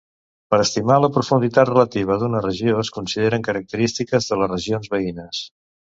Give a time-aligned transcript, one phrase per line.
[0.53, 5.45] Per estimar la profunditat relativa d’una regió es consideren característiques de les regions veïnes.